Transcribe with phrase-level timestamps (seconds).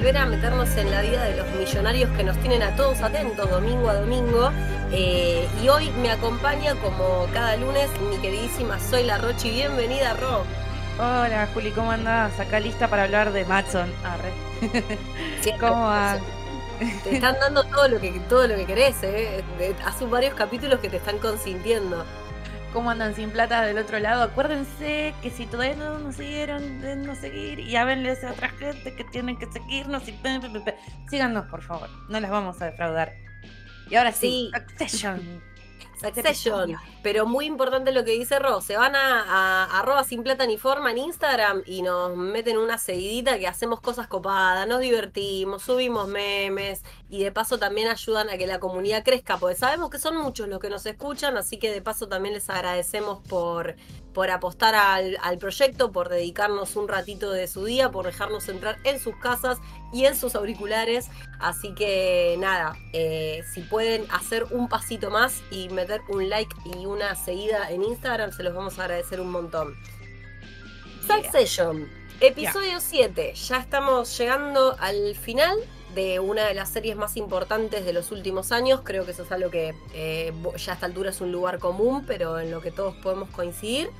[0.00, 3.50] volver a meternos en la vida de los millonarios que nos tienen a todos atentos
[3.50, 4.50] domingo a domingo.
[4.92, 9.50] Eh, y hoy me acompaña como cada lunes mi queridísima Soy la Rochi.
[9.50, 10.44] Bienvenida, Ro.
[10.98, 12.40] Hola, Juli, ¿cómo andás?
[12.40, 13.92] Acá lista para hablar de Matson.
[14.02, 14.32] Arre.
[15.60, 16.16] ¿Cómo va?
[17.04, 19.44] Te están dando todo lo que, todo lo que querés, ¿eh?
[19.84, 22.06] Hace varios capítulos que te están consintiendo.
[22.72, 24.22] ¿Cómo andan sin plata del otro lado?
[24.22, 28.94] Acuérdense que si todavía no nos siguieron, de no seguir y háblenles a otra gente
[28.94, 30.16] que tienen que seguirnos y
[31.08, 31.88] síganos, por favor.
[32.08, 33.12] No les vamos a defraudar.
[33.90, 34.52] Y ahora sí,
[34.86, 35.40] sí.
[36.00, 36.76] Succession.
[37.02, 38.60] Pero muy importante lo que dice Ro.
[38.60, 43.38] Se van a, arroba sin plata ni forma en Instagram y nos meten una seguidita
[43.38, 48.46] que hacemos cosas copadas, nos divertimos, subimos memes y de paso también ayudan a que
[48.46, 51.82] la comunidad crezca, porque sabemos que son muchos los que nos escuchan, así que de
[51.82, 53.76] paso también les agradecemos por
[54.12, 58.98] por apostar al, proyecto, por dedicarnos un ratito de su día, por dejarnos entrar en
[58.98, 59.58] sus casas
[59.92, 61.08] y en sus auriculares.
[61.38, 66.86] Así que nada, eh, si pueden hacer un pasito más y meter un like y
[66.86, 69.74] una seguida en Instagram, se los vamos a agradecer un montón.
[71.06, 71.88] Succession,
[72.20, 73.34] episodio 7.
[73.34, 75.58] Ya estamos llegando al final
[75.94, 78.80] de una de las series más importantes de los últimos años.
[78.84, 82.04] Creo que eso es algo que eh, ya a esta altura es un lugar común,
[82.06, 83.90] pero en lo que todos podemos coincidir.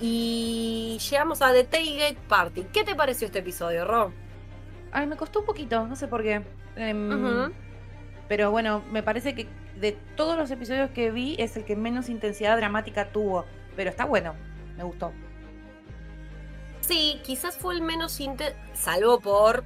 [0.00, 2.64] Y llegamos a The Tailgate Party.
[2.72, 4.12] ¿Qué te pareció este episodio, Ro?
[4.92, 6.42] Ay, me costó un poquito, no sé por qué.
[6.76, 7.52] Em,
[8.28, 9.46] pero bueno, me parece que
[9.78, 13.44] de todos los episodios que vi es el que menos intensidad dramática tuvo.
[13.74, 14.34] Pero está bueno,
[14.76, 15.12] me gustó.
[16.80, 18.20] Sí, quizás fue el menos
[18.74, 19.64] salvo por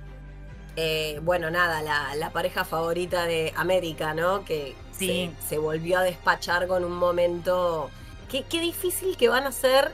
[0.77, 1.83] eh, bueno, nada,
[2.15, 4.45] la, pareja favorita de América, ¿no?
[4.45, 7.91] Que se, volvió a despachar con un momento.
[8.29, 9.93] Qué, difícil que van a ser.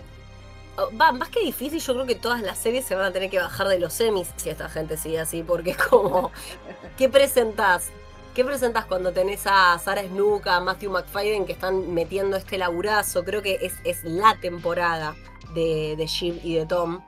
[1.00, 3.38] Va, más que difícil, yo creo que todas las series se van a tener que
[3.38, 6.30] bajar de los semis si esta gente sigue así, porque es como.
[6.98, 7.90] ¿Qué presentás?
[8.34, 13.24] ¿Qué presentás cuando tenés a Sarah Snook, a Matthew McFadden que están metiendo este laburazo?
[13.24, 15.16] Creo que es, es la temporada
[15.54, 17.00] de, de Jim y de Tom.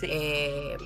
[0.00, 0.06] Sí.
[0.10, 0.78] Eh,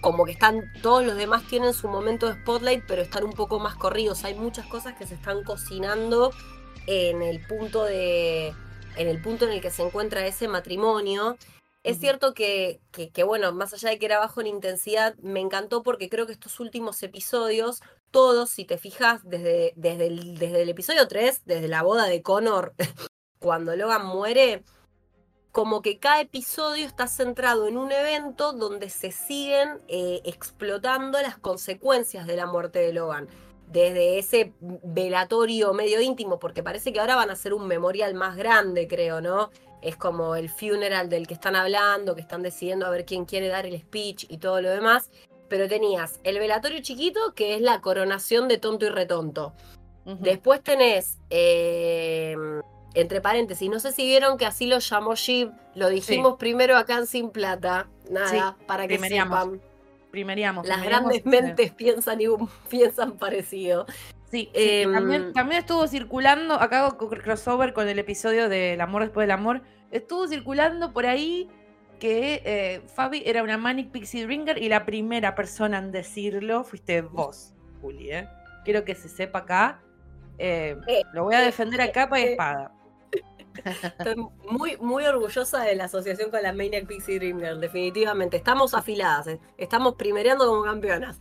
[0.00, 3.58] como que están, todos los demás tienen su momento de spotlight, pero están un poco
[3.58, 4.24] más corridos.
[4.24, 6.32] Hay muchas cosas que se están cocinando
[6.86, 8.54] en el punto de.
[8.96, 11.36] en el punto en el que se encuentra ese matrimonio.
[11.82, 15.82] Es cierto que, que, bueno, más allá de que era bajo en intensidad, me encantó
[15.82, 17.80] porque creo que estos últimos episodios,
[18.10, 22.20] todos, si te fijas, desde, desde, el, desde el episodio 3, desde la boda de
[22.20, 22.74] Connor,
[23.38, 24.62] cuando Logan muere,
[25.52, 31.38] como que cada episodio está centrado en un evento donde se siguen eh, explotando las
[31.38, 33.28] consecuencias de la muerte de Logan.
[33.66, 38.36] Desde ese velatorio medio íntimo, porque parece que ahora van a hacer un memorial más
[38.36, 39.50] grande, creo, ¿no?
[39.80, 43.48] Es como el funeral del que están hablando, que están decidiendo a ver quién quiere
[43.48, 45.10] dar el speech y todo lo demás.
[45.48, 49.52] Pero tenías el velatorio chiquito, que es la coronación de tonto y retonto.
[50.04, 52.34] Después tenés eh,
[52.94, 56.98] entre paréntesis, no sé si vieron que así lo llamó Jeep, lo dijimos primero acá
[56.98, 59.60] en Sin Plata, nada, para que sepan.
[60.10, 60.66] Primeríamos.
[60.66, 62.26] Las grandes mentes piensan, y,
[62.68, 63.86] piensan parecido.
[64.30, 69.32] Sí, em, también, estuvo circulando, acá hago crossover con el episodio del amor después del
[69.32, 71.48] amor, estuvo circulando por ahí
[71.98, 77.02] que eh, Fabi era una Manic Pixie Ringer y la primera persona en decirlo fuiste
[77.02, 78.28] vos, Juli, ¿eh?
[78.64, 79.80] Quiero que se sepa acá.
[80.38, 82.72] Eh, eh, lo voy a defender a capa y espada.
[83.64, 84.16] Estoy
[84.48, 88.36] muy, muy orgullosa de la asociación con la Maniac Pixie Dream Girl, definitivamente.
[88.36, 89.40] Estamos afiladas, eh.
[89.58, 91.18] estamos primereando como campeonas.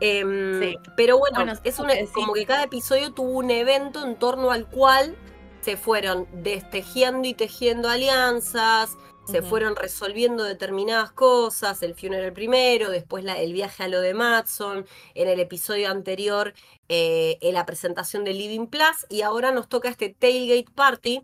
[0.00, 1.76] Em, pero bueno, es
[2.12, 5.16] como que cada episodio tuvo un evento en torno al cual
[5.60, 8.96] se fueron destejiendo y tejiendo alianzas,
[9.26, 14.84] se fueron resolviendo determinadas cosas, el funeral primero, después el viaje a lo de Matson,
[15.14, 16.52] en el episodio anterior
[16.90, 21.22] eh, en la presentación de Living Plus y ahora nos toca este Tailgate Party,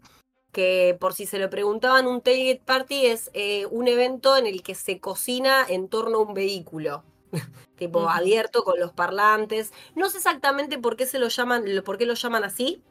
[0.53, 4.63] que por si se lo preguntaban, un tailgate party es eh, un evento en el
[4.63, 7.05] que se cocina en torno a un vehículo.
[7.77, 9.73] tipo abierto con los parlantes.
[9.95, 12.83] No sé exactamente por qué se lo llaman, por qué lo llaman así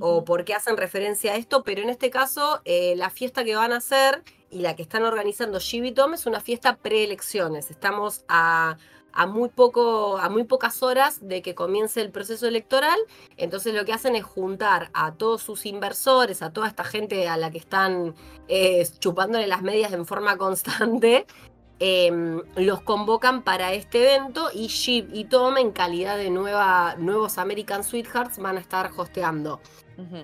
[0.00, 3.56] o por qué hacen referencia a esto, pero en este caso eh, la fiesta que
[3.56, 7.70] van a hacer y la que están organizando Jimmy Tom es una fiesta preelecciones.
[7.70, 8.76] Estamos a
[9.12, 12.98] a muy, poco, a muy pocas horas de que comience el proceso electoral.
[13.36, 17.36] Entonces lo que hacen es juntar a todos sus inversores, a toda esta gente a
[17.36, 18.14] la que están
[18.48, 21.26] eh, chupándole las medias en forma constante.
[21.82, 27.38] Em, los convocan para este evento y Jeep y Tom en calidad de nueva, nuevos
[27.38, 29.62] American Sweethearts van a estar hosteando.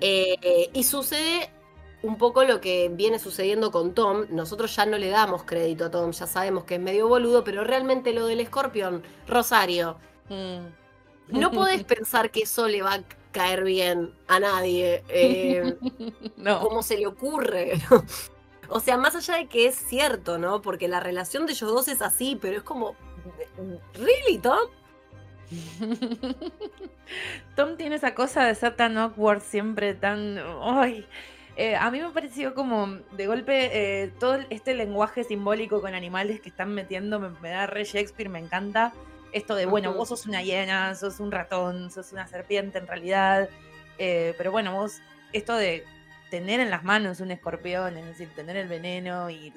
[0.00, 1.50] Eh, y sucede
[2.06, 4.26] un poco lo que viene sucediendo con Tom.
[4.31, 7.64] Nosotros ya no le damos crédito a Tom, ya sabemos que es medio boludo, pero
[7.64, 9.99] realmente lo del escorpión, Rosario,
[10.29, 11.38] mm.
[11.38, 15.03] no podés pensar que eso le va a caer bien a nadie.
[15.08, 15.76] Eh,
[16.37, 16.61] no.
[16.61, 17.73] ¿Cómo se le ocurre?
[18.69, 20.62] o sea, más allá de que es cierto, ¿no?
[20.62, 22.94] Porque la relación de ellos dos es así, pero es como,
[23.94, 24.59] ¿really, Tom?
[27.56, 30.38] Tom tiene esa cosa de ser tan awkward, siempre tan...
[30.62, 31.05] ¡Ay!
[31.56, 33.70] Eh, a mí me pareció como, de golpe,
[34.03, 38.38] eh, todo este lenguaje simbólico con animales que están metiendo me, da re Shakespeare, me
[38.38, 38.93] encanta.
[39.32, 43.49] Esto de, bueno, vos sos una hiena, sos un ratón, sos una serpiente en realidad.
[43.99, 45.00] Eh, pero bueno, vos,
[45.32, 45.85] esto de
[46.31, 49.52] tener en las manos un escorpión, es decir, tener el veneno y,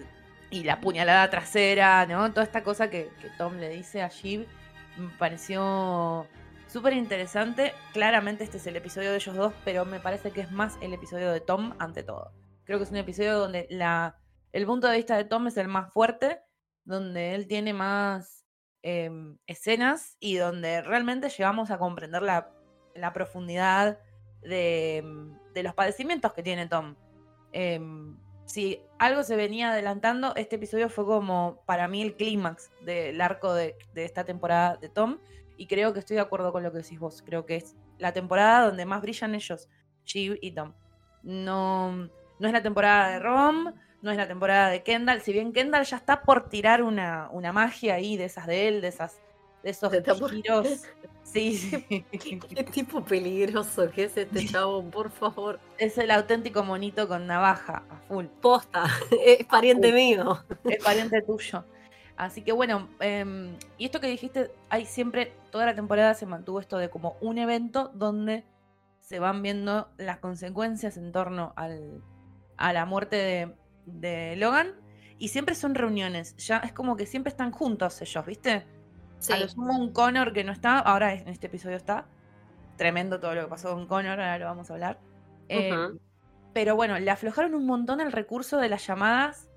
[0.51, 2.31] la puñalada trasera, ¿no?
[2.31, 4.47] Toda esta cosa que, que Tom le dice a Shiv
[4.97, 6.27] me pareció
[6.69, 7.73] súper interesante.
[7.93, 10.93] Claramente este es el episodio de ellos dos, pero me parece que es más el
[10.93, 12.31] episodio de Tom ante todo.
[12.63, 14.19] Creo que es un episodio donde la,
[14.51, 16.41] el punto de vista de Tom es el más fuerte,
[16.83, 18.45] donde él tiene más
[18.81, 22.53] em, escenas y donde realmente llegamos a comprender la,
[23.13, 23.99] profundidad
[24.41, 25.03] de,
[25.53, 26.95] de, los padecimientos que tiene Tom.
[27.51, 28.17] Em,
[28.49, 33.53] si algo se venía adelantando, este episodio fue como para mí el clímax del arco
[33.53, 35.19] de, esta temporada de Tom.
[35.59, 37.21] Y creo que estoy de acuerdo con lo que decís vos.
[37.21, 39.67] Creo que es la temporada donde más brillan ellos,
[40.05, 40.73] Shiv y Tom.
[41.21, 45.21] No, no es la temporada de Rom, no es la temporada de Kendall.
[45.21, 48.79] Si bien Kendall ya está por tirar una, una magia ahí de esas de él,
[48.79, 49.21] de esas
[49.61, 50.85] de esos giros
[51.23, 52.05] Sí, sí.
[52.55, 55.59] ¿Qué, tipo peligroso que es este chavo, por favor.
[55.77, 58.25] Es el auténtico monito con navaja, a full.
[58.41, 58.85] Posta,
[59.25, 60.43] es pariente mío.
[60.63, 61.63] Es pariente tuyo.
[62.19, 66.59] Así que bueno, em, y esto que dijiste, hay siempre, toda la temporada se mantuvo
[66.59, 68.43] esto de como un evento donde
[68.99, 72.03] se van viendo las consecuencias en torno al,
[72.57, 73.55] a la muerte de,
[73.85, 74.73] de Logan.
[75.17, 78.65] Y siempre son reuniones, ya es como que siempre están juntos ellos, ¿viste?
[79.31, 82.05] A lo sumo un Connor que no está, ahora en este episodio está.
[82.75, 84.99] Tremendo todo lo que pasó con Connor, ahora lo vamos a hablar.
[85.47, 85.71] Eh,
[86.51, 89.48] pero bueno, le aflojaron un montón el recurso de las llamadas.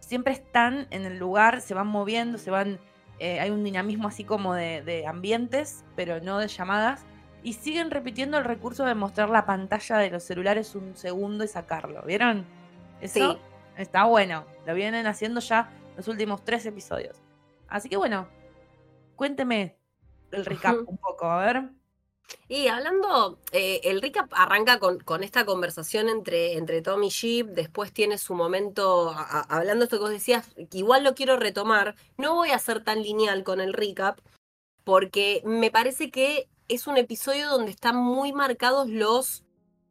[0.00, 2.80] Siempre están en el lugar, se van moviendo, se van.
[3.18, 7.04] Eh, hay un dinamismo así como de, ambientes, pero no de llamadas.
[7.42, 11.48] Y siguen repitiendo el recurso de mostrar la pantalla de los celulares un segundo y
[11.48, 12.02] sacarlo.
[12.02, 12.44] ¿Vieron?
[13.00, 13.38] Eso sí.
[13.76, 14.44] está bueno.
[14.66, 17.22] Lo vienen haciendo ya los últimos tres episodios.
[17.68, 18.26] Así que bueno,
[19.20, 19.76] Cuénteme
[20.30, 21.68] el recap un poco, a ver.
[22.48, 27.48] Y hablando, eh, el recap arranca con, con, esta conversación entre, entre Tom y Jeep,
[27.48, 29.14] después tiene su momento,
[29.48, 33.44] hablando esto que vos decías, igual lo quiero retomar, no voy a ser tan lineal
[33.44, 34.20] con el recap,
[34.84, 39.44] porque me parece que es un episodio donde están muy marcados los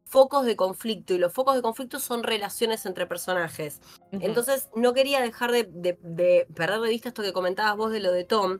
[0.04, 3.80] focos de conflicto y los focos de conflicto son relaciones entre personajes.
[4.10, 8.10] Entonces no quería dejar de, de perder de vista esto que comentabas vos de lo
[8.10, 8.58] de Tom,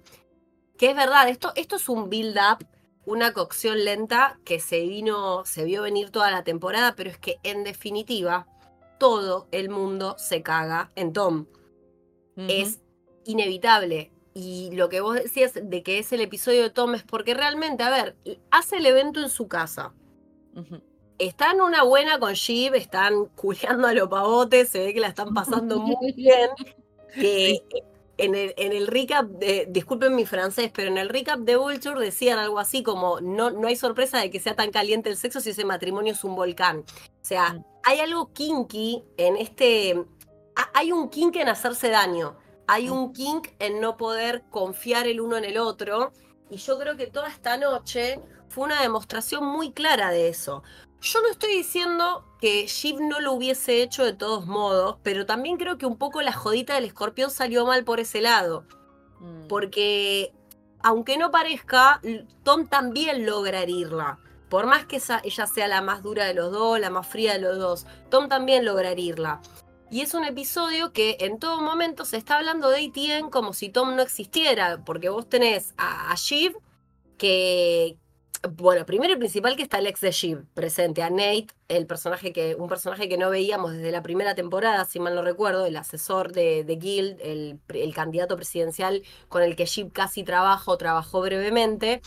[0.78, 2.64] que es verdad, esto, esto es un build-up,
[3.10, 7.38] una cocción lenta que se vino, se vio venir toda la temporada, pero es que
[7.42, 8.46] en definitiva,
[8.98, 11.46] todo el mundo se caga en Tom.
[12.36, 12.80] Es
[13.24, 14.12] inevitable.
[14.32, 17.82] Y lo que vos decías de que es el episodio de Tom es porque realmente,
[17.82, 18.16] a ver,
[18.50, 19.92] hace el evento en su casa.
[21.18, 25.08] Están en una buena con Jeep, están culeando a los pavotes, se ve que la
[25.08, 26.50] están pasando muy bien.
[27.12, 27.60] Que
[28.20, 32.00] en el, en el recap, de, disculpen mi francés, pero en el recap de Vulture
[32.00, 35.40] decían algo así como, no, no hay sorpresa de que sea tan caliente el sexo
[35.40, 36.80] si ese matrimonio es un volcán.
[36.80, 37.64] O sea, mm.
[37.84, 40.04] hay algo kinky en este...
[40.74, 42.36] Hay un kink en hacerse daño,
[42.66, 42.92] hay mm.
[42.92, 46.12] un kink en no poder confiar el uno en el otro,
[46.50, 50.62] y yo creo que toda esta noche fue una demostración muy clara de eso.
[51.02, 55.57] Yo no estoy diciendo que Shiv no lo hubiese hecho de todos modos, pero también
[55.57, 58.64] creo que un poco la jodita del escorpión salió mal por ese lado.
[59.19, 59.47] Mm.
[59.49, 60.33] Porque,
[60.83, 62.00] aunque no parezca,
[62.42, 64.19] Tom también logra herirla.
[64.50, 67.40] Por más que ella sea la más dura de los dos, la más fría de
[67.40, 69.40] los dos, Tom también logra herirla.
[69.90, 73.71] Y es un episodio que en todo momento se está hablando de ATN como si
[73.71, 76.57] Tom no existiera, porque vos tenés a, a Shiv
[77.16, 77.97] que,
[78.49, 82.32] bueno, primero y principal que está el ex de Shiv presente, a Nate, el personaje
[82.32, 85.76] que, un personaje que no veíamos desde la primera temporada, si mal no recuerdo, el
[85.76, 92.00] asesor de, de Guild, el, candidato presidencial con el que Shiv casi trabajó, trabajó brevemente.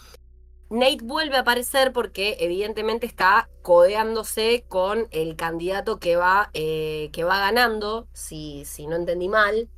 [0.71, 7.23] Nate vuelve a aparecer porque evidentemente está codeándose con el candidato que va, eh, que
[7.23, 9.69] va ganando, si, si no entendí mal,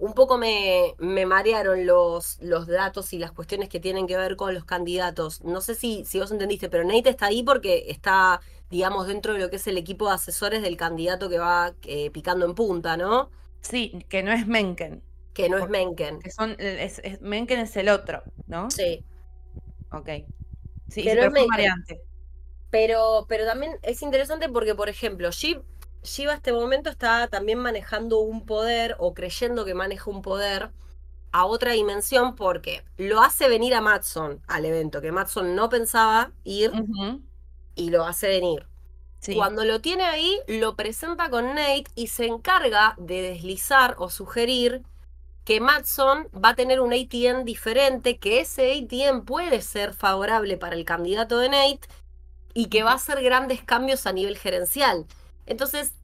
[0.00, 4.34] un poco me, me marearon los, los datos y las cuestiones que tienen que ver
[4.34, 5.42] con los candidatos.
[5.44, 8.40] No sé si, si vos entendiste, pero Nate está ahí porque está,
[8.70, 12.10] digamos, dentro de lo que es el equipo de asesores del candidato que va eh,
[12.10, 13.30] picando en punta, ¿no?
[13.60, 15.02] Sí, que no es Menken.
[15.34, 16.20] Que no es Menken.
[16.20, 16.56] Que son,
[17.20, 18.70] Menken es el otro, ¿no?
[18.70, 19.04] Sí.
[19.92, 20.08] Ok.
[20.88, 22.00] Sí, pero, es variante.
[22.70, 25.62] Pero, pero también es interesante porque, por ejemplo, Jeep
[26.02, 30.70] Shiva este momento está también manejando un poder o creyendo que maneja un poder
[31.32, 36.32] a otra dimensión porque lo hace venir a Matson al evento, que Matson no pensaba
[36.44, 36.78] ir
[37.74, 38.68] y lo hace venir.
[39.34, 44.82] Cuando lo tiene ahí, lo presenta con Nate y se encarga de deslizar o sugerir
[45.44, 50.76] que Matson va a tener un ATM diferente, que ese ATM puede ser favorable para
[50.76, 51.88] el candidato de Nate
[52.54, 55.06] y que va a hacer grandes cambios a nivel gerencial.
[55.50, 55.94] Entonces,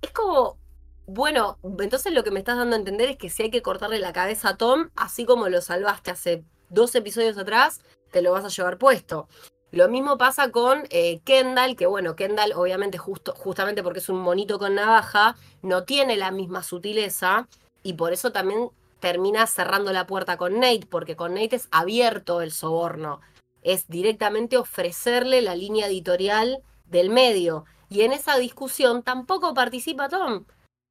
[0.00, 0.58] es como,
[1.06, 3.98] bueno, entonces lo que me estás dando a entender es que si hay que cortarle
[3.98, 7.80] la cabeza a Tom, así como lo salvaste hace dos episodios atrás,
[8.12, 9.28] te lo vas a llevar puesto.
[9.72, 14.20] Lo mismo pasa con eh, Kendall, que bueno, Kendall obviamente justo, justamente porque es un
[14.20, 17.48] monito con navaja, no tiene la misma sutileza
[17.82, 22.40] y por eso también termina cerrando la puerta con Nate, porque con Nate es abierto
[22.40, 23.20] el soborno,
[23.62, 27.64] es directamente ofrecerle la línea editorial del medio.
[27.88, 30.44] Y en esa discusión tampoco participa Tom.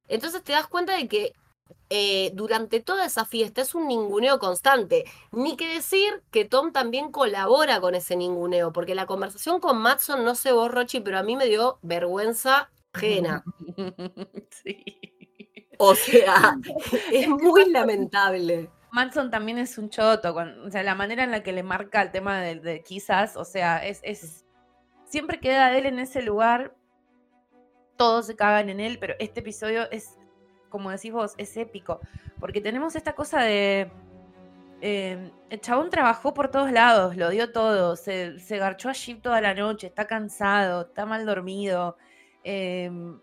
[0.08, 1.32] Entonces te das cuenta de que
[1.88, 5.04] eh, durante toda esa fiesta es un ninguneo constante.
[5.32, 10.24] Ni que decir que Tom también colabora con ese ninguneo, porque la conversación con Matson
[10.24, 13.44] no se borrochi, pero a mí me dio vergüenza ajena.
[14.50, 15.00] Sí.
[15.78, 16.56] O sea,
[17.12, 18.70] es muy lamentable.
[18.90, 22.10] Matson también es un choto, o sea, la manera en la que le marca el
[22.10, 24.46] tema de, quizás, o sea, es, es
[25.04, 26.74] siempre queda él en ese lugar
[27.96, 30.18] todos se cagan en él, pero este episodio es,
[30.68, 32.00] como decís vos, es épico,
[32.40, 33.90] porque tenemos esta cosa de...
[34.82, 39.40] Em, el chabón trabajó por todos lados, lo dio todo, se, se garchó allí toda
[39.40, 41.96] la noche, está cansado, está mal dormido,
[42.44, 43.18] em,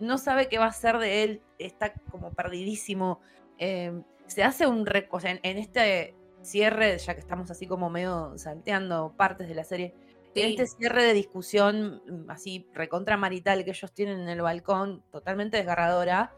[0.00, 3.20] no sabe qué va a hacer de él, está como perdidísimo.
[3.58, 4.86] Em, se hace un...
[5.10, 9.64] O sea, en, este cierre, ya que estamos así como medio salteando partes de la
[9.64, 9.94] serie,
[10.34, 15.56] este cierre de discusión mm, así recontra marital que ellos tienen en el balcón, totalmente
[15.56, 16.32] desgarradora,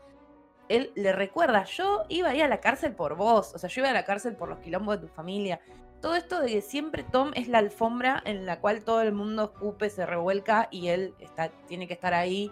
[0.68, 3.82] él le recuerda, yo iba a ir a la cárcel por vos, o sea, yo
[3.82, 5.60] iba a la cárcel por los quilombos de tu familia.
[6.00, 9.52] Todo esto de que siempre Tom es la alfombra en la cual todo el mundo
[9.52, 12.50] escupe, se revuelca y él está, tiene que estar ahí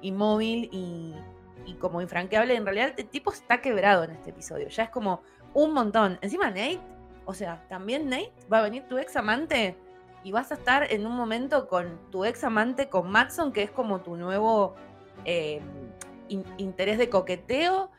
[0.00, 1.14] inmóvil y,
[1.66, 2.54] y como infranqueable.
[2.56, 5.22] En realidad el tipo está quebrado en este episodio, ya es como
[5.54, 6.18] un montón.
[6.22, 6.80] Encima Nate,
[7.24, 9.76] o sea, también Nate va a venir tu ex amante
[10.24, 13.70] y vas a estar en un momento con tu ex amante, con Matson, que es
[13.70, 14.74] como tu nuevo
[15.24, 15.60] eh,
[16.28, 17.90] interés de coqueteo,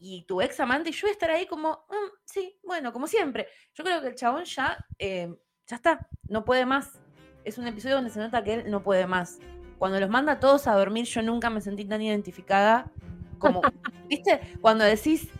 [0.00, 3.08] y, tu ex amante, y yo voy a estar ahí como, mm, sí, bueno, como
[3.08, 3.48] siempre.
[3.74, 5.34] Yo creo que el chabón ya, eh,
[5.66, 7.00] ya está, no puede más.
[7.42, 9.40] Es un episodio donde se nota que él no puede más.
[9.76, 12.92] Cuando los manda a todos a dormir, yo nunca me sentí tan identificada
[13.40, 13.60] como,
[14.08, 14.40] ¿viste?
[14.60, 15.30] Cuando decís,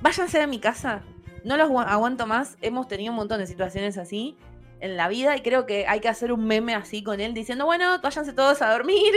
[0.00, 1.02] váyanse de mi casa,
[1.44, 2.56] no los aguanto más.
[2.62, 4.38] Hemos tenido un montón de situaciones así
[4.80, 7.66] en la vida y creo que hay que hacer un meme así con él diciendo,
[7.66, 9.14] bueno, váyanse todos a dormir.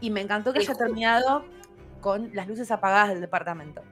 [0.00, 1.44] Y me encantó que haya terminado
[2.00, 3.82] con las luces apagadas del departamento.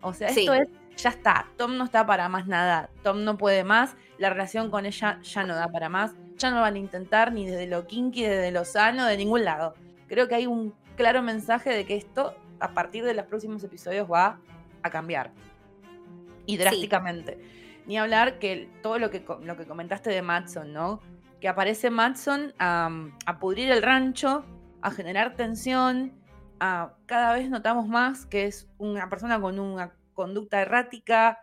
[0.00, 3.64] O sea, esto es, ya está, Tom no está para más nada, Tom no puede
[3.64, 7.32] más, la relación con ella ya no da para más, ya no van a intentar
[7.32, 9.74] ni desde lo kinky, desde lo sano, de ningún lado.
[10.08, 14.10] Creo que hay un claro mensaje de que esto, a partir de los próximos episodios,
[14.10, 14.38] va
[14.82, 15.30] a cambiar.
[16.46, 17.38] Y drásticamente.
[17.90, 21.00] Ni hablar que todo lo que, lo que comentaste de Matson, ¿no?
[21.40, 22.88] Que aparece Matson a,
[23.40, 24.44] pudrir el rancho,
[24.80, 26.12] a generar tensión,
[26.60, 31.40] a, cada vez notamos más que es una persona con una conducta errática,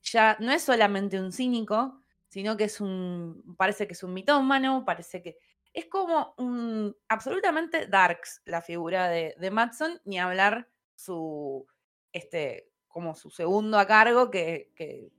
[0.00, 4.86] ya no es solamente un cínico, sino que es un, parece que es un mitómano,
[4.86, 5.36] parece que
[5.74, 11.66] es como un, absolutamente darks la figura de, de Matson, ni hablar su,
[12.14, 14.68] este, como su segundo a cargo, que,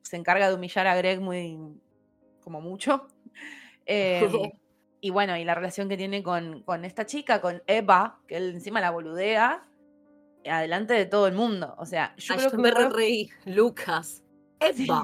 [0.02, 1.58] se encarga de humillar a Greg muy,
[2.44, 3.08] como mucho.
[3.88, 4.32] Em,
[5.02, 8.52] y bueno, y la relación que tiene con, con, esta chica, con Eva, que él
[8.52, 9.68] encima la boludea,
[10.46, 11.74] adelante de todo el mundo.
[11.78, 12.58] O sea, yo creo que.
[12.58, 14.24] me reí, Lucas.
[14.60, 15.04] Eva.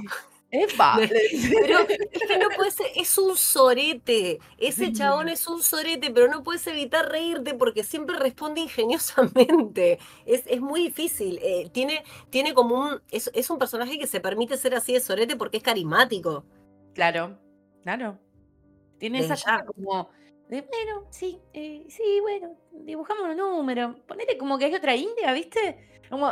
[0.49, 0.97] ¡Epa!
[0.99, 1.79] Pero
[2.11, 4.39] es que no puede ser, es un sorete.
[4.57, 9.99] Ese chabón es un sorete, pero no puedes evitar reírte porque siempre responde ingeniosamente.
[10.25, 11.39] Es, es muy difícil.
[11.41, 13.01] Eh, tiene, tiene como un.
[13.11, 16.45] Es, es, un personaje que se permite ser así de sorete porque es carismático.
[16.93, 17.37] Claro,
[17.83, 18.17] claro.
[18.97, 20.09] Tiene esa como
[20.49, 23.97] bueno, sí, eh, sí, bueno, dibujamos un número.
[24.07, 26.01] Ponete como que hay otra India, ¿viste?
[26.09, 26.31] Como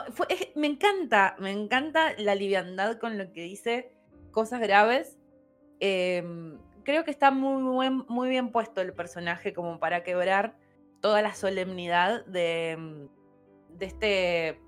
[0.55, 3.94] me encanta, me encanta la liviandad con lo que dice
[4.35, 5.17] cosas graves.
[5.79, 10.57] Em, creo que está muy, muy bien puesto el personaje como para quebrar
[11.01, 13.07] toda la solemnidad de,
[13.69, 14.61] de este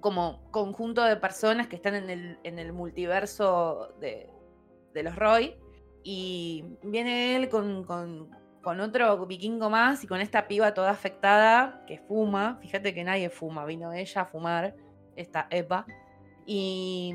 [0.00, 4.30] como conjunto de personas que están en el, en el multiverso de,
[4.94, 5.56] de los Roy
[6.04, 8.30] y viene él con,
[8.80, 12.58] otro vikingo más y con esta piba toda afectada que fuma.
[12.62, 14.76] Fíjate que nadie fuma, vino ella a fumar,
[15.16, 15.86] esta Epa.
[16.46, 17.12] Y,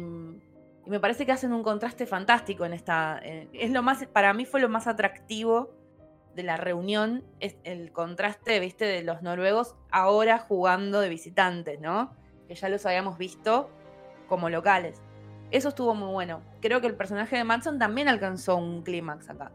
[0.88, 3.20] me parece que hacen un contraste fantástico en esta.
[3.54, 5.74] es lo más, para mí fue lo más atractivo
[6.36, 12.14] de la reunión, es el contraste, viste, de los noruegos ahora jugando de visitantes, ¿no?
[12.48, 13.70] Que ya los habíamos visto
[14.28, 15.02] como locales.
[15.52, 16.42] Eso estuvo muy bueno.
[16.62, 19.52] Creo que el personaje de Matson también alcanzó un clímax acá.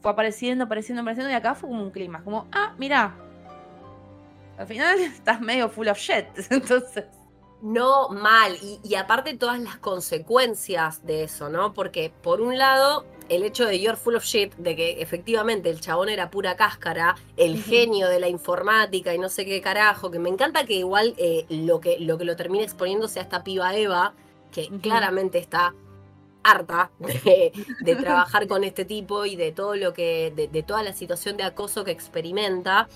[0.00, 2.24] Fue apareciendo, apareciendo, apareciendo y acá fue como un clímax.
[2.24, 3.14] Como, ah, mira.
[4.56, 6.26] Al final estás medio full of shit.
[6.50, 7.04] Entonces.
[7.62, 8.56] No, mal.
[8.62, 11.74] Y, y, aparte todas las consecuencias de eso, ¿no?
[11.74, 15.80] Porque por un lado, el hecho de You're full of shit, de que efectivamente el
[15.80, 20.18] chabón era pura cáscara, el genio de la informática y no sé qué carajo, que
[20.18, 23.76] me encanta que igual eh, lo, que, lo que lo termine exponiendo sea esta piba
[23.76, 24.14] Eva,
[24.50, 25.74] que claramente está
[26.42, 27.52] harta de,
[27.96, 31.84] trabajar con este tipo y de todo lo que, de, toda la situación de acoso
[31.84, 32.88] que experimenta.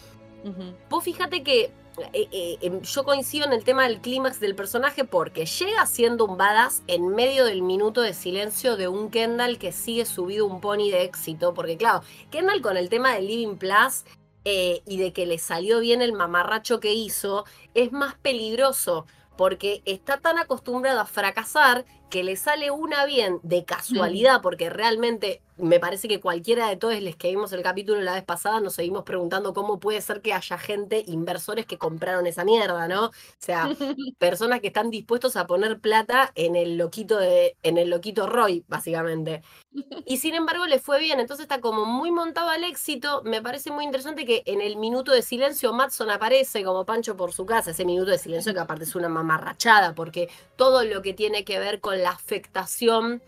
[0.90, 1.70] Vos fíjate que
[2.12, 6.24] eh, eh, em, yo coincido en el tema del clímax del personaje porque llega siendo
[6.24, 10.60] un badass en medio del minuto de silencio de un Kendall que sigue subido un
[10.60, 11.54] pony de éxito.
[11.54, 14.04] Porque claro, Kendall con el tema del Living Plus
[14.44, 19.82] eh, y de que le salió bien el mamarracho que hizo, es más peligroso porque
[19.84, 25.78] está tan acostumbrado a fracasar que le sale una bien de casualidad, porque realmente me
[25.78, 29.04] parece que cualquiera de todos los que vimos el capítulo la vez pasada nos seguimos
[29.04, 33.06] preguntando cómo puede ser que haya gente, inversores que compraron esa mierda, ¿no?
[33.06, 33.68] O sea,
[34.18, 38.64] personas que están dispuestos a poner plata en el loquito de, en el loquito Roy,
[38.68, 39.42] básicamente.
[40.06, 43.22] Y sin embargo le fue bien, entonces está como muy montado al éxito.
[43.24, 47.32] Me parece muy interesante que en el minuto de silencio Matson aparece como Pancho por
[47.32, 51.12] su casa, ese minuto de silencio que aparte es una mamarrachada, porque todo lo que
[51.12, 53.20] tiene que ver con la afectación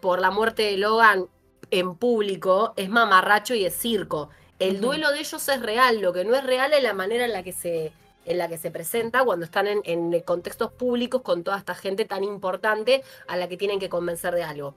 [0.00, 1.28] por la muerte de Logan
[1.70, 4.30] en público es mamarracho y es circo.
[4.58, 7.32] El duelo de ellos es real, lo que no es real es la manera en
[7.32, 7.92] la que se,
[8.24, 12.24] en la que se presenta cuando están en, contextos públicos con toda esta gente tan
[12.24, 14.74] importante a la que tienen que convencer de algo.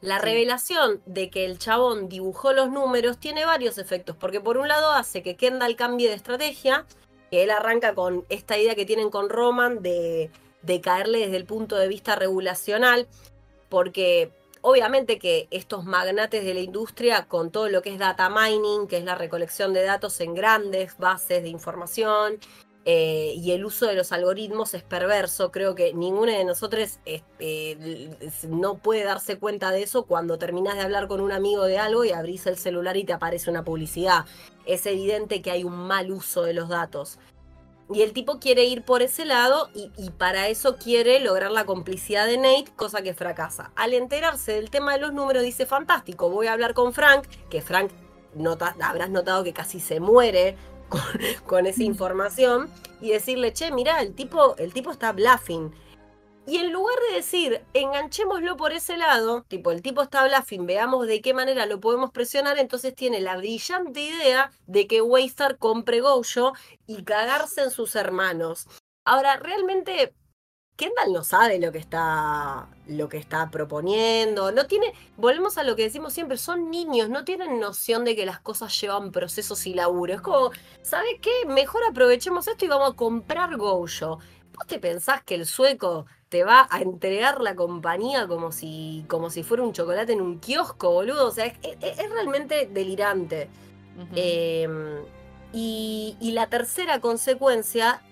[0.00, 4.68] La revelación de que el chabón dibujó los números tiene varios efectos, porque por un
[4.68, 6.84] lado hace que Kendall cambie de estrategia,
[7.30, 10.30] que él arranca con esta idea que tienen con Roman de
[10.64, 13.06] de caerle desde el punto de vista regulacional,
[13.68, 14.30] porque
[14.66, 18.96] obviamente que estos magnates de la industria, con todo lo que es data mining, que
[18.96, 22.38] es la recolección de datos en grandes bases de información,
[22.86, 25.50] eh, y el uso de los algoritmos es perverso.
[25.50, 28.08] Creo que ninguno de nosotros este,
[28.48, 32.04] no puede darse cuenta de eso cuando terminas de hablar con un amigo de algo
[32.06, 34.24] y abrís el celular y te aparece una publicidad.
[34.64, 37.18] Es evidente que hay un mal uso de los datos.
[37.92, 42.26] Y el tipo quiere ir por ese lado y, para eso quiere lograr la complicidad
[42.26, 43.72] de Nate, cosa que fracasa.
[43.76, 47.60] Al enterarse del tema de los números dice, fantástico, voy a hablar con Frank, que
[47.60, 47.90] Frank
[48.34, 50.56] nota, habrás notado que casi se muere
[50.88, 51.02] con,
[51.46, 52.70] con esa información,
[53.04, 55.70] y decirle, che, mira, el tipo, el tipo está bluffing.
[56.46, 61.06] Y en lugar de decir, enganchémoslo por ese lado, tipo, el tipo está bluffing, veamos
[61.06, 66.02] de qué manera lo podemos presionar, entonces tiene la brillante idea de que Waystar compre
[66.02, 66.52] Gojo
[66.86, 68.68] y cagarse en sus hermanos.
[69.06, 70.12] Ahora, realmente,
[70.76, 75.76] Kendall no sabe lo que está, lo que está proponiendo, no tiene, volvemos a lo
[75.76, 79.72] que decimos siempre, son niños, no tienen noción de que las cosas llevan procesos y
[79.72, 80.12] laburo.
[80.12, 80.50] Es como,
[80.82, 81.46] ¿sabes qué?
[81.46, 84.18] Mejor aprovechemos esto y vamos a comprar Gojo.
[84.56, 89.30] ¿Vos te pensás que el sueco te va a entregar la compañía como si, como
[89.30, 91.28] si fuera un chocolate en un kiosco, boludo.
[91.28, 93.48] O sea, es, realmente delirante.
[94.16, 94.96] Em,
[95.52, 98.02] y, la tercera consecuencia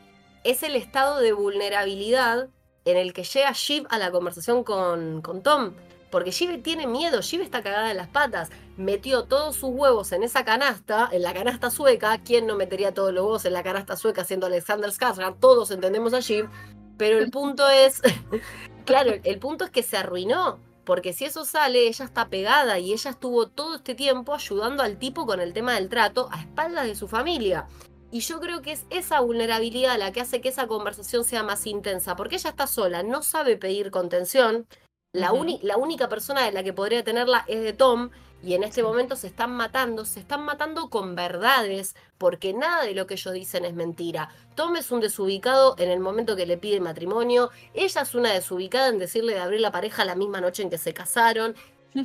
[0.44, 2.48] es el estado de vulnerabilidad
[2.84, 5.72] en el que llega Shiv a la conversación con, con Tom.
[6.12, 8.50] Porque Shiv tiene miedo, Shiv está cagada en las patas.
[8.76, 12.18] Metió todos sus huevos en esa canasta, en la canasta sueca.
[12.18, 15.40] ¿Quién no metería todos los huevos en la canasta sueca siendo Alexander Skarsgård?
[15.40, 16.48] Todos entendemos a Shiv.
[16.96, 18.02] Pero el punto es,
[18.84, 20.58] claro, el punto es que se arruinó.
[20.84, 24.98] Porque si eso sale, ella está pegada y ella estuvo todo este tiempo ayudando al
[24.98, 27.66] tipo con el tema del trato a espaldas de su familia.
[28.10, 31.66] Y yo creo que es esa vulnerabilidad la que hace que esa conversación sea más
[31.66, 34.66] intensa, porque ella está sola, no sabe pedir contención.
[35.14, 38.10] La, la única persona de la que podría tenerla es de Tom,
[38.42, 42.94] y en este momento se están matando, se están matando con verdades, porque nada de
[42.94, 44.30] lo que ellos dicen es mentira.
[44.54, 48.88] Tom es un desubicado en el momento que le pide matrimonio, ella es una desubicada
[48.88, 51.54] en decirle de abrir la pareja la misma noche en que se casaron.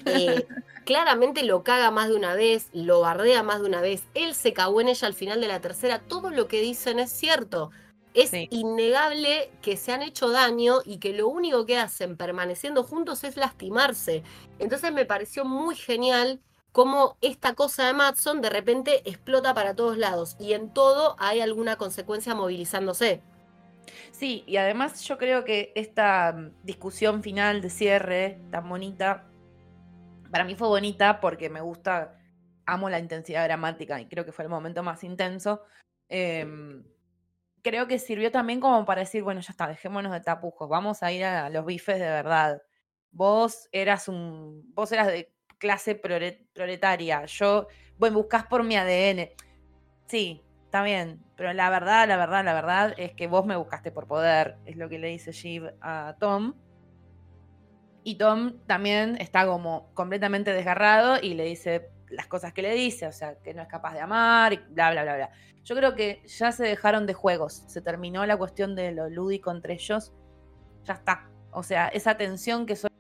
[0.06, 0.48] Eh,
[0.86, 4.54] claramente lo caga más de una vez, lo bardea más de una vez, él se
[4.54, 7.72] cagó en ella al final de la tercera, todo lo que dicen es cierto.
[8.18, 13.24] Es innegable que se han hecho daño y que lo único que hacen permaneciendo juntos
[13.24, 14.24] es lastimarse.
[14.58, 20.00] Entonces me pareció muy genial cómo esta cosa de Matson de repente explota para todos
[20.00, 23.22] lados y en todo hay alguna consecuencia movilizándose.
[24.12, 29.30] Sí, y además yo creo que esta mm, discusión final de cierre tan bonita,
[30.32, 32.20] para mí fue bonita porque me gusta,
[32.66, 35.62] amo la intensidad dramática y creo que fue el momento más intenso.
[36.10, 36.84] Em,
[37.68, 41.12] creo que sirvió también como para decir, bueno, ya está, dejémonos de tapujos, vamos a
[41.12, 42.62] ir a los bifes de verdad.
[43.12, 49.32] Vos eras un, vos eras de clase proletaria, yo, bueno, buscas por mi ADN.
[50.08, 53.92] Sí, está bien, pero la verdad, la verdad, la verdad es que vos me buscaste
[53.92, 56.54] por poder, es lo que le dice Shiv a Tom.
[58.04, 63.08] Y Tom también está como completamente desgarrado y le dice las cosas que le dice,
[63.08, 65.30] o sea, que no es capaz de amar y bla, bla, bla, bla.
[65.64, 69.52] Yo creo que ya se dejaron de juegos, se terminó la cuestión de lo lúdico
[69.52, 70.14] entre ellos,
[70.84, 71.30] ya está.
[71.52, 72.94] O sea, esa tensión que solo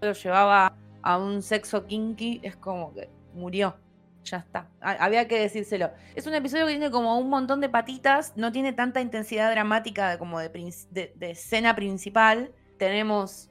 [0.00, 3.76] llevaba a un sexo kinky es como que murió.
[4.24, 4.68] Ya está.
[4.80, 5.90] Había que decírselo.
[6.14, 10.18] Es un episodio que tiene como un montón de patitas, no tiene tanta intensidad dramática
[10.18, 12.52] como de, escena principal.
[12.78, 13.50] Tenemos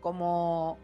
[0.00, 0.78] como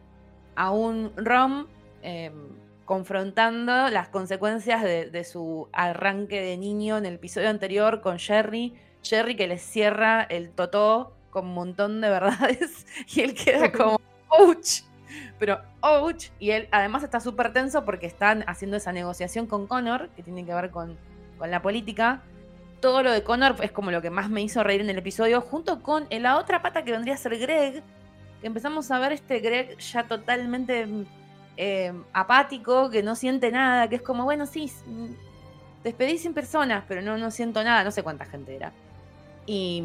[0.57, 1.67] a un Rom
[2.03, 2.49] em,
[2.88, 8.72] confrontando las consecuencias de, su arranque de niño en el episodio anterior con Jerry.
[9.03, 14.01] Jerry que le cierra el totó con un montón de verdades y él queda como,
[14.31, 14.85] ¡ouch!
[15.38, 16.29] Pero, ¡ouch!
[16.38, 20.46] Y él además está súper tenso porque están haciendo esa negociación con Connor, que tiene
[20.46, 20.96] que ver con,
[21.37, 22.22] con la política.
[22.81, 25.42] Todo lo de Connor es como lo que más me hizo reír en el episodio,
[25.42, 27.83] junto con la otra pata que vendría a ser Greg,
[28.40, 30.87] que empezamos a ver este Greg ya totalmente
[31.61, 34.73] eh, apático, que no siente nada, que es como, bueno, sí,
[35.83, 38.73] despedí sin personas, pero no, no siento nada, no sé cuánta gente era.
[39.44, 39.83] Y,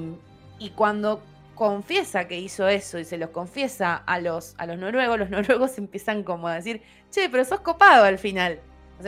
[0.59, 1.23] y cuando
[1.55, 5.79] confiesa que hizo eso y se lo confiesa a los, a los noruegos, los noruegos
[5.79, 8.59] empiezan como a decir, che, pero sos copado al final.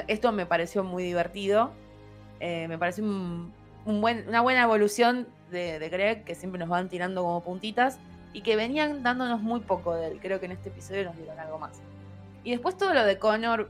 [0.07, 1.71] Esto me pareció muy divertido.
[2.39, 3.03] Eh, me pareció
[3.85, 7.99] una buena evolución de, de, Greg, que siempre nos van tirando como puntitas
[8.33, 10.19] y que venían dándonos muy poco de él.
[10.19, 11.79] Creo que en este episodio nos dieron algo más.
[12.45, 13.69] Y después todo lo de Connor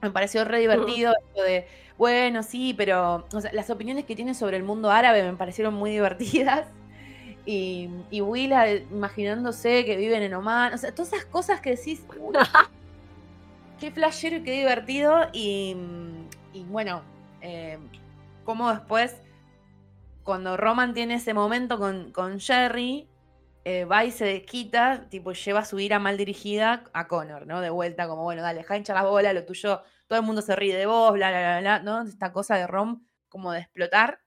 [0.00, 1.12] me pareció re divertido.
[1.36, 1.66] Lo de,
[1.98, 6.66] bueno, sí, pero las opiniones que tiene sobre el mundo árabe me parecieron muy divertidas.
[7.46, 10.72] Y, y Willa imaginándose que viven en Oman.
[10.72, 12.02] O sea, todas esas cosas que decís.
[13.78, 15.28] qué flashero y qué divertido.
[15.34, 15.76] Y,
[16.70, 17.02] bueno,
[17.42, 17.78] eh,
[18.46, 19.14] como después,
[20.22, 23.06] cuando Roman tiene ese momento con, con Jerry,
[23.64, 27.60] eh, va y se desquita, tipo, lleva su ira mal dirigida a Connor, ¿no?
[27.62, 30.54] De vuelta, como, bueno, dale, deja hincha las bolas, lo tuyo, todo el mundo se
[30.54, 32.08] ríe de vos, bla, bla, bla, bla, ¿no?
[32.08, 34.20] Esta cosa de Rom como de explotar,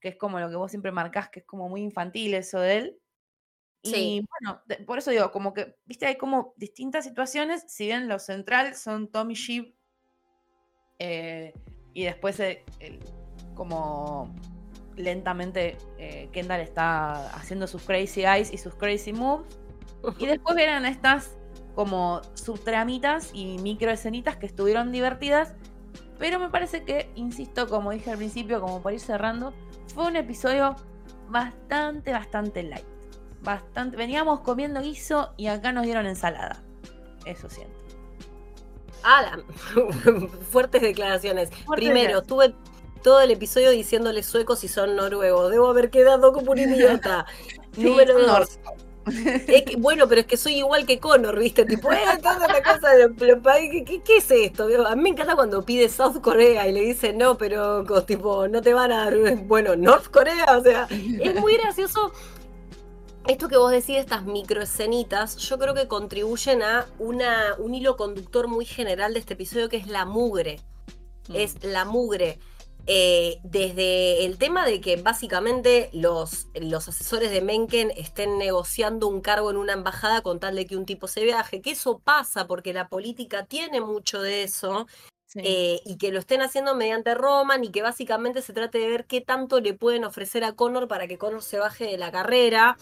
[0.00, 2.76] que es como lo que vos siempre marcás, que es como muy infantil eso de
[2.76, 3.00] él.
[3.82, 8.18] Y bueno, por eso digo, como que, viste, hay como distintas situaciones, si bien lo
[8.18, 9.74] central son Tommy Sheep
[10.98, 11.52] eh,
[11.92, 12.62] y después el,
[13.54, 14.34] como
[14.96, 19.46] lentamente eh, Kendall está haciendo sus crazy eyes y sus crazy moves.
[20.18, 21.34] Y después eran estas
[21.74, 25.54] como subtramitas y microescenitas que estuvieron divertidas.
[26.18, 29.52] Pero me parece que, insisto, como dije al principio, como por ir cerrando,
[29.94, 30.76] fue un episodio
[31.28, 32.84] bastante, bastante light.
[33.42, 33.96] Bastante.
[33.96, 36.62] Veníamos comiendo guiso y acá nos dieron ensalada.
[37.24, 37.74] Eso siento.
[39.02, 39.36] Ah,
[40.50, 41.50] fuertes declaraciones.
[41.74, 42.54] Primero, tuve
[43.04, 45.50] todo el episodio diciéndole suecos y son noruegos.
[45.50, 47.26] Debo haber quedado como un idiota.
[47.76, 48.58] Número dos.
[49.78, 51.66] bueno, pero es que soy igual que Connor, ¿viste?
[51.66, 52.88] Tipo, eh, toda la cosa
[53.18, 54.66] ¿qué, ¿qué, es esto?
[54.86, 58.62] A mí me encanta cuando pide South Korea y le dice no, pero tipo, no
[58.62, 62.10] te van a dar, bueno, North Korea, o sea, es muy gracioso.
[63.28, 68.48] Esto que vos decís, estas microescenitas, yo creo que contribuyen a una, un hilo conductor
[68.48, 70.60] muy general de este episodio que es la mugre.
[71.28, 71.36] Mm.
[71.36, 72.38] Es la mugre.
[72.86, 79.22] Eh, desde el tema de que básicamente los, los asesores de Mencken estén negociando un
[79.22, 82.46] cargo en una embajada con tal de que un tipo se viaje, que eso pasa
[82.46, 84.86] porque la política tiene mucho de eso,
[85.36, 89.04] eh, y que lo estén haciendo mediante Roman y que básicamente se trate de ver
[89.06, 92.76] qué tanto le pueden ofrecer a Connor para que Connor se baje de la carrera.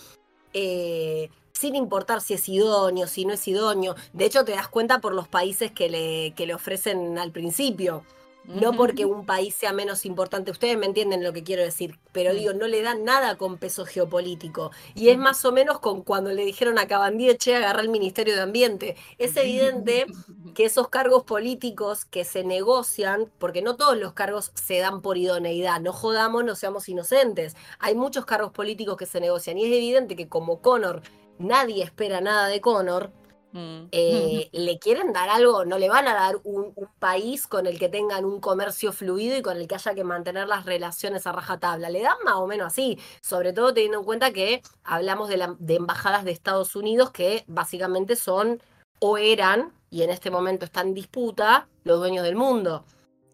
[0.52, 3.94] Eh, sin importar si es idóneo, si no es idóneo.
[4.12, 8.04] De hecho, te das cuenta por los países que le, que le ofrecen al principio.
[8.44, 12.34] No porque un país sea menos importante, ustedes me entienden lo que quiero decir, pero
[12.34, 14.72] digo, no le dan nada con peso geopolítico.
[14.94, 18.34] Y es más o menos con cuando le dijeron a Cabandí, che, agarra el Ministerio
[18.34, 18.96] de Ambiente.
[19.18, 20.06] Es evidente
[20.54, 25.18] que esos cargos políticos que se negocian, porque no todos los cargos se dan por
[25.18, 27.56] idoneidad, no jodamos, no seamos inocentes.
[27.78, 31.02] Hay muchos cargos políticos que se negocian y es evidente que como Connor
[31.38, 33.12] nadie espera nada de Connor.
[33.54, 37.88] Eh, le quieren dar algo, no le van a dar un, país con el que
[37.88, 41.90] tengan un comercio fluido y con el que haya que mantener las relaciones a rajatabla.
[41.90, 45.74] Le dan más o menos así, sobre todo teniendo en cuenta que hablamos de, de
[45.74, 48.62] embajadas de Estados Unidos que básicamente son
[49.00, 52.84] o eran, y en este momento están en disputa, los dueños del mundo.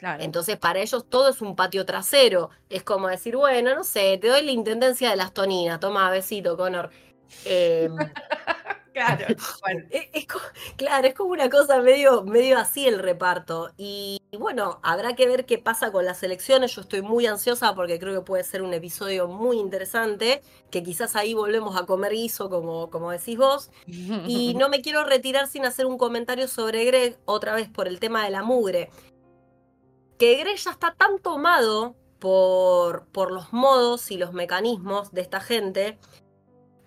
[0.01, 2.51] Entonces, para ellos todo es un patio trasero.
[2.69, 6.57] Es como decir, bueno, no sé, te doy la intendencia de las toninas, toma, besito,
[6.57, 6.91] Connor.
[7.45, 7.91] Eh,
[8.99, 9.27] Claro,
[9.91, 10.27] es,
[10.77, 13.71] claro, es como una cosa medio, medio así el reparto.
[13.77, 16.75] Y, bueno, habrá que ver qué pasa con las elecciones.
[16.75, 21.15] Yo estoy muy ansiosa porque creo que puede ser un episodio muy interesante, que quizás
[21.15, 23.71] ahí volvemos a comer guiso, como, como decís vos.
[23.87, 28.01] Y no me quiero retirar sin hacer un comentario sobre Greg, otra vez por el
[28.01, 28.91] tema de la mugre.
[30.19, 35.41] Que Greg ya está tan tomado por, por los modos y los mecanismos de esta
[35.41, 35.99] gente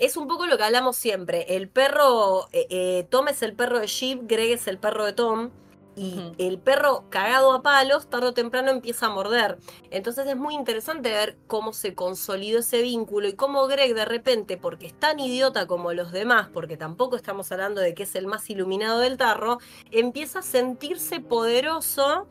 [0.02, 1.56] es un poco lo que hablamos siempre.
[1.56, 5.14] El perro, eh, eh, Tom es el perro de Sheep, Greg es el perro de
[5.14, 5.52] Tom.
[5.96, 9.60] Y el perro cagado a palos, tarde o temprano empieza a morder.
[9.92, 14.58] Entonces es muy interesante ver cómo se consolidó ese vínculo y cómo Greg de repente,
[14.58, 18.26] porque es tan idiota como los demás, porque tampoco estamos hablando de que es el
[18.26, 19.60] más iluminado del tarro,
[19.92, 22.26] empieza a sentirse poderoso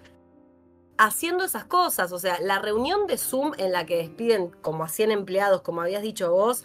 [1.01, 2.13] haciendo esas cosas.
[2.13, 5.81] O sea, la reunión de Zoom en la que despiden como a 100 empleados, como
[5.81, 6.65] habías dicho vos,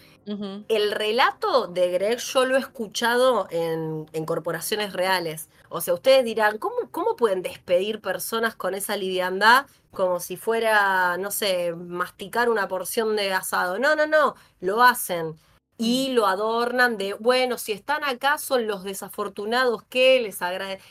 [0.68, 5.50] el relato de Greg yo lo he escuchado en, corporaciones reales.
[5.70, 11.16] O sea, ustedes dirán, ¿cómo, ¿cómo pueden despedir personas con esa liviandad como si fuera,
[11.18, 13.80] no sé, masticar una porción de asado?
[13.80, 15.36] No, no, no, lo hacen
[15.78, 16.14] y mm.
[16.14, 20.84] lo adornan de, bueno, si están acá son los desafortunados que les agradecen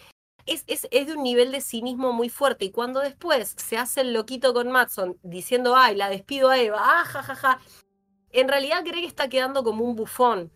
[0.47, 2.67] es, es, es, de un nivel de cinismo muy fuerte.
[2.67, 6.79] Y cuando después se hace el loquito con Matson diciendo, ay, la despido a Eva,
[6.81, 7.61] ah, ja,
[8.31, 10.53] en realidad Greg está quedando como un bufón.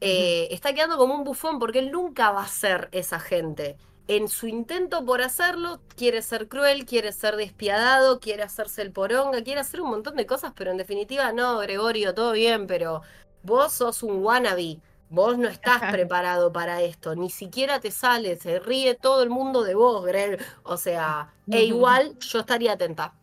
[0.00, 3.76] Eh, está quedando como un bufón porque él nunca va a ser esa gente.
[4.08, 9.42] En su intento por hacerlo, quiere ser cruel, quiere ser despiadado, quiere hacerse el poronga,
[9.42, 13.02] quiere hacer un montón de cosas, pero en definitiva, no, Gregorio, todo bien, pero
[13.42, 14.80] vos sos un wannabe.
[15.08, 19.62] Vos no estás preparado para esto, ni siquiera te sale, se ríe todo el mundo
[19.62, 20.44] de vos, Greg.
[20.64, 23.14] O sea, e igual yo estaría atenta,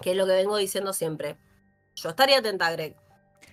[0.00, 1.36] que es lo que vengo diciendo siempre.
[1.96, 2.96] Yo estaría atenta, Greg.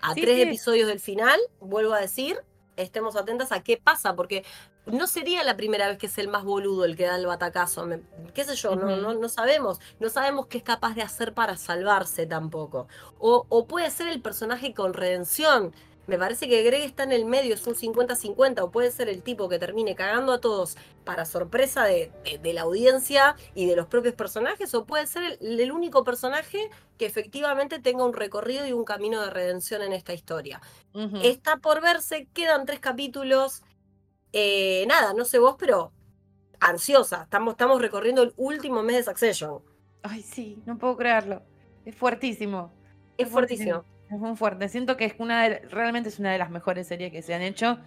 [0.01, 2.37] A tres episodios del final, vuelvo a decir,
[2.75, 4.45] estemos atentas a qué pasa, porque
[4.85, 7.87] no sería la primera vez que es el más boludo el que da el batacazo.
[8.35, 8.75] ¿Qué sé yo?
[8.75, 9.79] no, no, no, sabemos.
[9.99, 12.87] No sabemos qué es capaz de hacer para salvarse tampoco.
[13.17, 15.73] O, o puede ser el personaje con redención
[16.07, 19.23] me parece que Greg está en el medio, es un 50-50, o puede ser el
[19.23, 22.11] tipo que termine cagando a todos para sorpresa de,
[22.43, 27.79] la audiencia y de los propios personajes, o puede ser el, único personaje que efectivamente
[27.79, 30.61] tenga un recorrido y un camino de redención en esta historia.
[31.23, 33.63] Está por verse, quedan tres capítulos.
[34.31, 35.91] Eh, nada, no sé vos, pero
[36.59, 37.23] ansiosa.
[37.23, 39.61] Estamos, estamos recorriendo el último mes de Succession.
[40.03, 41.41] Ay, sí, no puedo creerlo.
[41.83, 42.71] Es fuertísimo.
[43.17, 43.83] Es, fuertísimo.
[44.09, 44.69] Es muy fuerte.
[44.69, 47.41] Siento que es una de, realmente es una de las mejores series que se han
[47.41, 47.79] hecho.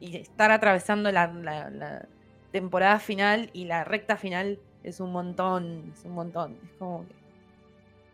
[0.00, 2.06] Y estar atravesando la,
[2.52, 5.92] temporada final y la recta final es un montón.
[5.94, 6.58] Es un montón.
[6.64, 7.14] Es como que.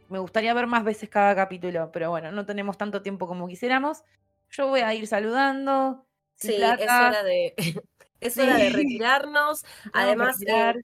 [0.09, 4.03] Me gustaría ver más veces cada capítulo, pero bueno, no tenemos tanto tiempo como quisiéramos.
[4.51, 6.05] Yo voy a ir saludando.
[6.37, 7.55] Sí, es hora de.
[8.20, 9.64] es hora de retirarnos.
[9.94, 10.75] Además, eh,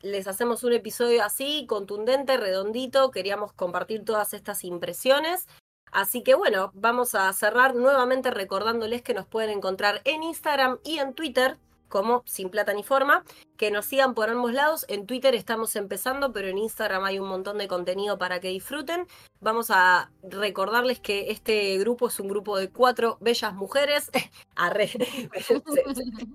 [0.00, 3.12] les hacemos un episodio así, contundente, redondito.
[3.12, 5.46] Queríamos compartir todas estas impresiones.
[5.92, 10.98] Así que bueno, vamos a cerrar nuevamente recordándoles que nos pueden encontrar en Instagram y
[10.98, 13.22] en Twitter como Sin Plata ni Forma,
[13.62, 14.84] que nos sigan por ambos lados.
[14.88, 19.06] En Twitter estamos empezando, pero en Instagram hay un montón de contenido para que disfruten.
[19.38, 24.10] Vamos a recordarles que este grupo es un grupo de cuatro bellas mujeres.
[24.56, 25.62] Arre, se,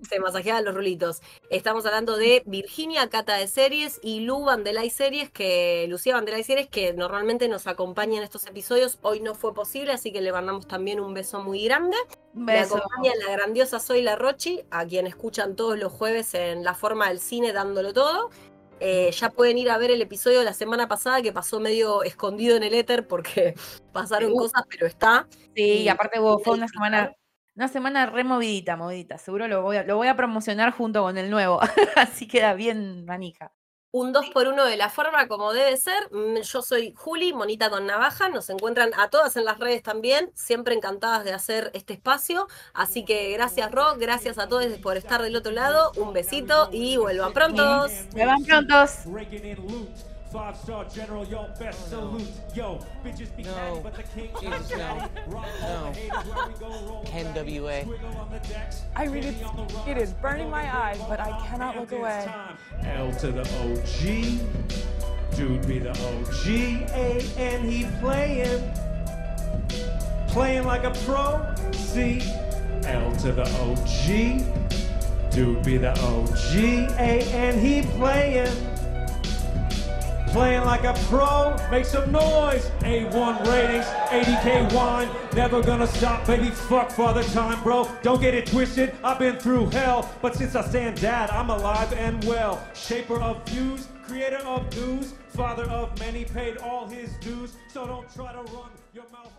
[0.10, 1.22] se, masajean los rulitos.
[1.50, 6.70] Estamos hablando de Virginia, Cata de Series, y Lu Vandelay Series, que Lucía Vandelay Series,
[6.70, 9.00] que normalmente nos acompaña en estos episodios.
[9.02, 11.98] Hoy no fue posible, así que le mandamos también un beso muy grande.
[12.38, 16.76] Me acompaña la grandiosa Soy La Rochi, a quien escuchan todos los jueves en la
[16.76, 18.30] forma del cine dándolo todo.
[18.80, 22.04] Eh, ya pueden ir a ver el episodio de la semana pasada que pasó medio
[22.04, 23.56] escondido en el éter porque
[23.92, 25.28] pasaron cosas, pero está.
[25.56, 27.12] Sí, y aparte fue una semana
[27.56, 29.18] Una semana removidita, movidita.
[29.18, 31.60] Seguro lo voy, a, lo voy a promocionar junto con el nuevo.
[31.96, 33.52] Así queda bien manija.
[33.92, 36.12] Un 2 por 1 de la forma como debe ser.
[36.12, 38.28] Mm, yo soy Juli, monita con navaja.
[38.30, 40.30] Nos encuentran a todas en las redes también.
[40.36, 42.48] Siempre encantadas de hacer este espacio.
[42.74, 43.98] Así que gracias, Rock.
[43.98, 45.92] Gracias a todos por estar del otro lado.
[45.96, 47.92] Un besito y vuelvan prontos.
[48.12, 49.06] Vuelvan prontos.
[50.32, 52.28] Five star general, yo, best oh, salute.
[52.54, 53.80] Yo, bitches be no.
[53.82, 55.08] but the king Jesus, no.
[55.62, 55.94] No.
[57.06, 57.84] Ken WA.
[58.96, 59.42] I mean, it's,
[59.88, 62.28] it is burning my eyes, but I cannot look away.
[62.84, 65.38] L to the OG.
[65.38, 66.48] Dude be the OG.
[66.94, 68.70] A and he playing.
[70.28, 71.56] Playing like a pro.
[71.72, 72.22] C.
[72.84, 75.32] L to the OG.
[75.32, 76.56] Dude be the OG.
[77.00, 78.77] A and he playing
[80.28, 81.56] playing like a pro.
[81.72, 82.70] Make some noise.
[82.82, 85.10] A1 ratings, 80k wine.
[85.34, 86.50] Never gonna stop, baby.
[86.50, 87.90] Fuck father time, bro.
[88.02, 88.96] Don't get it twisted.
[89.04, 92.66] I've been through hell, but since I stand dad, I'm alive and well.
[92.74, 97.54] Shaper of views, creator of news, father of many, paid all his dues.
[97.72, 99.37] So don't try to run your mouth.